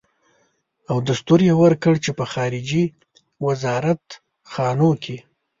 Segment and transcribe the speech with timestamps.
[0.89, 2.83] او دستور يې ورکړ چې په خارجي
[3.43, 4.05] سفارت
[4.53, 5.17] خانو کې.